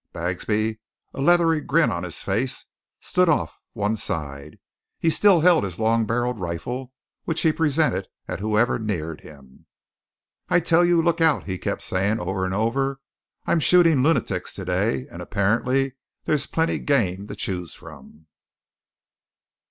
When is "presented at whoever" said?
7.51-8.79